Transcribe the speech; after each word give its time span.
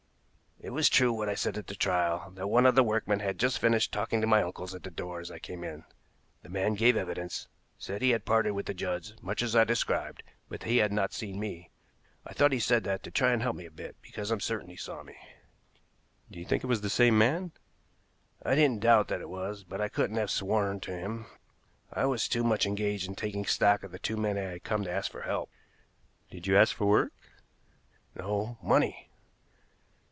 "It 0.63 0.69
was 0.73 0.89
true 0.89 1.11
what 1.11 1.27
I 1.27 1.33
said 1.33 1.57
at 1.57 1.65
the 1.65 1.73
trial, 1.73 2.29
that 2.35 2.45
one 2.47 2.67
of 2.67 2.75
the 2.75 2.83
workmen 2.83 3.19
had 3.19 3.39
just 3.39 3.57
finished 3.57 3.91
talking 3.91 4.21
to 4.21 4.27
my 4.27 4.43
uncles 4.43 4.75
at 4.75 4.83
the 4.83 4.91
door 4.91 5.19
as 5.19 5.31
I 5.31 5.39
came 5.39 5.63
in. 5.63 5.85
The 6.43 6.49
man 6.49 6.75
gave 6.75 6.95
evidence, 6.95 7.47
said 7.79 8.03
he 8.03 8.11
had 8.11 8.25
parted 8.25 8.51
with 8.51 8.67
the 8.67 8.75
Judds 8.75 9.15
much 9.23 9.41
as 9.41 9.55
I 9.55 9.63
described, 9.63 10.21
but 10.49 10.59
that 10.59 10.69
he 10.69 10.77
had 10.77 10.91
not 10.93 11.13
seen 11.13 11.39
me. 11.39 11.71
I 12.27 12.33
thought 12.33 12.51
he 12.51 12.59
said 12.59 12.83
that 12.83 13.01
to 13.01 13.09
try 13.09 13.31
and 13.31 13.41
help 13.41 13.55
me 13.55 13.65
a 13.65 13.71
bit, 13.71 13.95
because 14.03 14.29
I'm 14.29 14.39
certain 14.39 14.69
he 14.69 14.75
saw 14.75 15.01
me." 15.01 15.15
"Do 16.29 16.37
you 16.37 16.45
think 16.45 16.63
it 16.63 16.67
was 16.67 16.81
the 16.81 16.91
same 16.91 17.17
man?" 17.17 17.53
"I 18.45 18.53
didn't 18.53 18.81
doubt 18.81 19.07
that 19.07 19.19
it 19.19 19.29
was, 19.29 19.63
but 19.63 19.81
I 19.81 19.89
couldn't 19.89 20.17
have 20.17 20.29
sworn 20.29 20.79
to 20.81 20.91
him; 20.91 21.25
I 21.91 22.05
was 22.05 22.27
too 22.27 22.43
much 22.43 22.67
engaged 22.67 23.07
in 23.07 23.15
taking 23.15 23.47
stock 23.47 23.81
of 23.81 23.91
the 23.91 23.97
two 23.97 24.15
men 24.15 24.37
I 24.37 24.41
had 24.51 24.63
come 24.63 24.83
to 24.83 24.91
ask 24.91 25.09
for 25.09 25.23
help." 25.23 25.49
"Did 26.29 26.45
you 26.45 26.55
ask 26.55 26.75
for 26.75 26.85
work?" 26.85 27.13
"No, 28.15 28.59
money." 28.61 29.07